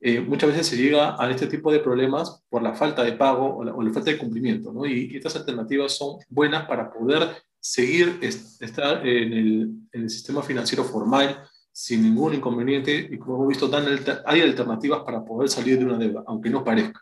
eh, 0.00 0.20
muchas 0.20 0.50
veces 0.50 0.66
se 0.66 0.76
llega 0.76 1.16
a 1.22 1.30
este 1.30 1.46
tipo 1.46 1.70
de 1.70 1.78
problemas 1.78 2.42
por 2.48 2.62
la 2.62 2.74
falta 2.74 3.02
de 3.04 3.12
pago 3.12 3.58
o 3.58 3.64
la, 3.64 3.92
falta 3.92 4.10
de 4.10 4.18
cumplimiento, 4.18 4.72
¿no? 4.72 4.86
Y, 4.86 5.14
estas 5.14 5.36
alternativas 5.36 5.96
son 5.96 6.16
buenas 6.28 6.66
para 6.66 6.90
poder 6.90 7.28
seguir 7.60 8.18
estar 8.22 9.06
en 9.06 9.32
el, 9.32 9.70
en 9.92 10.02
el, 10.02 10.10
sistema 10.10 10.42
financiero 10.42 10.84
formal 10.84 11.42
sin 11.70 12.02
ningún 12.02 12.34
inconveniente 12.34 13.08
y 13.10 13.18
como 13.18 13.36
hemos 13.36 13.48
visto, 13.48 13.68
dan 13.68 13.86
hay 14.24 14.40
alternativas 14.40 15.02
para 15.04 15.22
poder 15.22 15.50
salir 15.50 15.78
de 15.78 15.84
una 15.84 15.98
deuda, 15.98 16.24
aunque 16.26 16.48
no 16.48 16.64
parezca. 16.64 17.00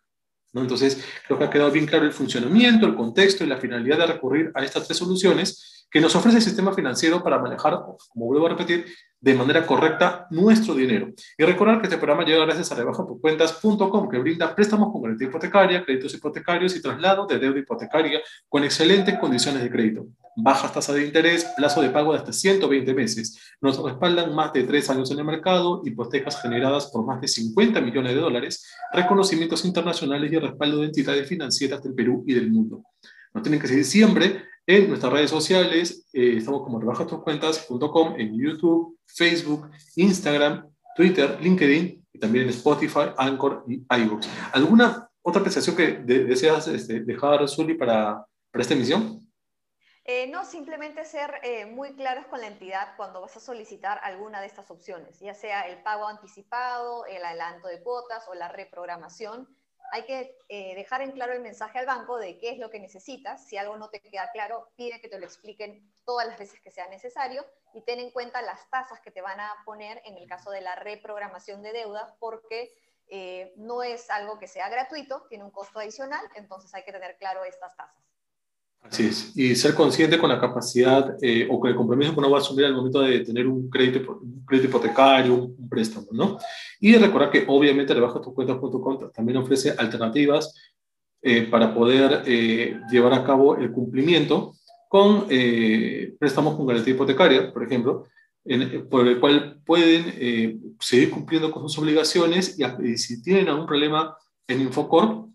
¿no? 0.53 0.63
Entonces, 0.63 1.03
creo 1.27 1.39
que 1.39 1.45
ha 1.45 1.51
quedado 1.51 1.71
bien 1.71 1.87
claro 1.87 2.05
el 2.05 2.13
funcionamiento, 2.13 2.87
el 2.87 2.97
contexto 2.97 3.45
y 3.45 3.47
la 3.47 3.59
finalidad 3.59 3.99
de 3.99 4.07
recurrir 4.07 4.51
a 4.55 4.65
estas 4.65 4.87
tres 4.87 4.99
soluciones 4.99 5.78
que 5.91 6.01
nos 6.01 6.15
ofrece 6.15 6.37
el 6.37 6.43
sistema 6.43 6.73
financiero 6.73 7.23
para 7.23 7.39
manejar, 7.39 7.81
como 8.13 8.27
vuelvo 8.27 8.47
a 8.47 8.51
repetir, 8.51 8.87
de 9.21 9.35
manera 9.35 9.67
correcta 9.67 10.27
nuestro 10.31 10.75
dinero. 10.75 11.13
Y 11.37 11.45
recordar 11.45 11.81
que 11.81 11.87
este 11.87 11.97
programa 11.97 12.25
llega 12.25 12.45
gracias 12.45 12.71
a 12.71 12.77
rebajatuscuentas.com, 12.77 14.09
que 14.09 14.19
brinda 14.19 14.55
préstamos 14.55 14.93
con 14.93 15.03
garantía 15.03 15.29
hipotecaria, 15.29 15.85
créditos 15.85 16.15
hipotecarios 16.15 16.77
y 16.77 16.83
traslado 16.83 17.27
de 17.27 17.39
deuda 17.39 17.59
hipotecaria 17.59 18.21
con 18.49 18.65
excelentes 18.65 19.19
condiciones 19.19 19.63
de 19.63 19.71
crédito. 19.71 20.07
Bajas 20.37 20.73
tasas 20.73 20.95
de 20.95 21.05
interés, 21.05 21.45
plazo 21.57 21.83
de 21.83 21.91
pago 21.91 22.13
de 22.13 22.19
hasta 22.19 22.33
120 22.33 22.95
meses. 22.95 23.57
Nos 23.61 23.83
respaldan 23.83 24.33
más 24.33 24.53
de 24.53 24.63
tres 24.63 24.89
años 24.89 25.11
en 25.11 25.19
el 25.19 25.25
mercado, 25.25 25.83
hipotecas 25.85 26.41
generadas 26.41 26.87
por 26.87 27.05
más 27.05 27.21
de 27.21 27.27
50 27.27 27.81
millones 27.81 28.15
de 28.15 28.21
dólares, 28.21 28.73
reconocimientos 28.93 29.65
internacionales 29.65 30.31
y 30.31 30.39
respaldo 30.39 30.79
de 30.79 30.87
entidades 30.87 31.29
financieras 31.29 31.83
del 31.83 31.95
Perú 31.95 32.23
y 32.25 32.35
del 32.35 32.53
mundo. 32.53 32.85
Nos 33.35 33.43
tienen 33.43 33.61
que 33.61 33.67
seguir 33.67 33.85
siempre 33.85 34.45
en 34.69 34.87
nuestras 34.87 35.11
redes 35.11 35.31
sociales. 35.31 36.07
Eh, 36.13 36.35
estamos 36.37 36.63
como 36.63 36.79
rebajatuscuentas.com 36.79 38.21
en 38.21 38.39
YouTube, 38.39 38.99
Facebook, 39.07 39.71
Instagram, 39.97 40.71
Twitter, 40.95 41.39
LinkedIn 41.41 42.07
y 42.13 42.19
también 42.19 42.45
en 42.45 42.51
Spotify, 42.51 43.13
Anchor 43.17 43.65
y 43.67 43.83
iVoox. 43.89 44.29
¿Alguna 44.53 45.11
otra 45.23 45.41
apreciación 45.41 45.75
que 45.75 45.93
deseas 46.05 46.69
este, 46.69 47.01
dejar, 47.01 47.49
Zuli, 47.49 47.75
para, 47.75 48.27
para 48.51 48.63
esta 48.63 48.75
emisión? 48.75 49.19
Eh, 50.05 50.27
no, 50.27 50.45
simplemente 50.45 51.05
ser 51.05 51.35
eh, 51.43 51.65
muy 51.67 51.95
claros 51.95 52.27
con 52.27 52.41
la 52.41 52.47
entidad 52.47 52.95
cuando 52.97 53.23
vas 53.23 53.37
a 53.37 53.41
solicitar 53.41 54.01
alguna 54.03 54.41
de 54.41 54.47
estas 54.47 54.71
opciones, 54.71 55.19
ya 55.21 55.35
sea 55.35 55.63
el 55.63 55.83
pago 55.83 56.07
anticipado, 56.07 57.07
el 57.07 57.25
adelanto 57.25 57.69
de 57.69 57.83
cuotas 57.83 58.27
o 58.29 58.35
la 58.35 58.49
reprogramación 58.49 59.49
hay 59.93 60.05
que 60.05 60.37
eh, 60.49 60.75
dejar 60.75 61.03
en 61.03 61.13
claro 61.13 61.33
el 61.33 61.41
mensaje 61.41 61.79
al 61.79 61.87
banco 61.87 62.19
de 62.19 62.39
qué 62.39 62.51
es 62.51 62.59
lo 62.59 62.71
que 62.71 62.81
necesitas. 62.81 63.47
Si 63.47 63.57
algo 63.57 63.77
no 63.77 63.89
te 63.89 64.01
queda 64.01 64.31
claro, 64.33 64.71
pide 64.77 65.01
que 65.01 65.09
te 65.09 65.19
lo 65.19 65.25
expliquen 65.25 65.93
todas 66.05 66.27
las 66.27 66.39
veces 66.39 66.61
que 66.61 66.71
sea 66.71 66.89
necesario 66.89 67.45
y 67.75 67.83
ten 67.83 68.01
en 68.01 68.11
cuenta 68.11 68.43
las 68.43 68.69
tasas 68.71 69.01
que 69.01 69.11
te 69.11 69.21
van 69.21 69.41
a 69.41 69.55
poner 69.65 70.01
en 70.05 70.17
el 70.17 70.29
caso 70.29 70.51
de 70.51 70.61
la 70.61 70.75
reprogramación 70.75 71.63
de 71.63 71.73
deuda, 71.73 72.17
porque 72.19 72.75
eh, 73.09 73.53
no 73.57 73.83
es 73.83 74.11
algo 74.11 74.39
que 74.39 74.49
sea 74.49 74.69
gratuito, 74.69 75.27
tiene 75.29 75.45
un 75.45 75.51
costo 75.51 75.79
adicional, 75.79 76.25
entonces 76.35 76.75
hay 76.75 76.85
que 76.85 76.93
tener 76.93 77.17
claro 77.17 77.45
estas 77.45 77.77
tasas. 77.77 77.97
Así 78.83 79.07
es, 79.07 79.37
y 79.37 79.55
ser 79.55 79.75
consciente 79.75 80.19
con 80.19 80.31
la 80.31 80.41
capacidad 80.41 81.17
eh, 81.21 81.47
o 81.51 81.61
con 81.61 81.69
el 81.69 81.77
compromiso 81.77 82.13
que 82.13 82.21
uno 82.21 82.31
va 82.31 82.39
a 82.39 82.41
asumir 82.41 82.65
al 82.65 82.75
momento 82.75 83.01
de 83.01 83.21
tener 83.21 83.47
un 83.47 83.69
crédito, 83.69 84.21
un 84.23 84.45
crédito 84.47 84.69
hipotecario, 84.69 85.35
un, 85.35 85.69
préstamo, 85.69 86.07
¿no? 86.13 86.39
Y 86.81 86.97
recordar 86.97 87.31
que 87.31 87.45
obviamente 87.47 87.93
cuenta 88.83 89.11
también 89.11 89.37
ofrece 89.37 89.75
alternativas 89.77 90.55
eh, 91.21 91.43
para 91.43 91.75
poder 91.75 92.25
llevar 92.91 93.13
a 93.13 93.25
cabo 93.25 93.57
el 93.59 93.71
cumplimiento 93.73 94.55
con 94.89 95.27
préstamos 96.19 96.57
con 96.57 96.67
garantía 96.67 96.95
hipotecaria, 96.95 97.53
por 97.53 97.63
ejemplo, 97.65 98.07
por 98.89 99.07
el 99.07 99.21
cual 99.21 99.61
pueden 99.65 100.15
eh, 100.17 100.57
seguir 100.81 101.11
cumpliendo 101.11 101.51
con 101.51 101.63
sus 101.69 101.79
obligaciones 101.79 102.59
y, 102.59 102.97
si 102.97 103.23
tienen 103.23 103.49
algún 103.49 103.67
problema 103.67 104.17
en 104.47 104.63
Infocorp, 104.63 105.29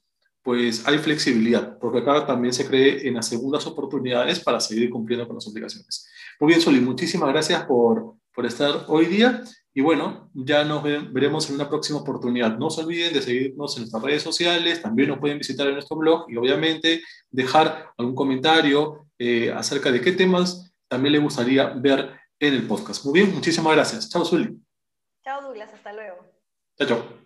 pues 0.43 0.85
hay 0.85 0.97
flexibilidad, 0.97 1.77
porque 1.79 2.00
acá 2.00 2.25
también 2.25 2.53
se 2.53 2.67
cree 2.67 3.07
en 3.07 3.15
las 3.15 3.27
segundas 3.27 3.65
oportunidades 3.65 4.39
para 4.41 4.59
seguir 4.59 4.89
cumpliendo 4.89 5.25
con 5.25 5.38
las 5.38 5.47
obligaciones. 5.47 6.07
Muy 6.39 6.50
bien, 6.50 6.62
Soli, 6.62 6.81
muchísimas 6.81 7.29
gracias 7.29 7.63
por, 7.63 8.15
por 8.35 8.45
estar 8.45 8.85
hoy 8.88 9.05
día 9.05 9.43
y 9.73 9.81
bueno, 9.81 10.29
ya 10.33 10.63
nos 10.63 10.83
veremos 10.83 11.50
en 11.50 11.55
una 11.55 11.67
próxima 11.67 12.00
oportunidad. 12.00 12.57
No 12.57 12.69
se 12.69 12.81
olviden 12.81 13.13
de 13.13 13.21
seguirnos 13.21 13.75
en 13.75 13.83
nuestras 13.83 14.03
redes 14.03 14.21
sociales, 14.21 14.81
también 14.81 15.09
nos 15.09 15.19
pueden 15.19 15.39
visitar 15.39 15.65
en 15.67 15.73
nuestro 15.73 15.97
blog 15.97 16.29
y 16.29 16.38
obviamente 16.38 17.01
dejar 17.31 17.91
algún 17.97 18.13
comentario 18.13 19.07
eh, 19.17 19.51
acerca 19.51 19.91
de 19.91 20.01
qué 20.01 20.12
temas 20.12 20.73
también 20.88 21.13
les 21.13 21.23
gustaría 21.23 21.69
ver 21.69 22.19
en 22.39 22.53
el 22.53 22.67
podcast. 22.67 23.03
Muy 23.05 23.21
bien, 23.21 23.33
muchísimas 23.33 23.73
gracias. 23.73 24.09
Chao, 24.09 24.23
Zully. 24.25 24.59
Chao, 25.23 25.41
Douglas. 25.41 25.73
Hasta 25.73 25.93
luego. 25.93 26.17
Chao, 26.77 26.88
chao. 26.88 27.23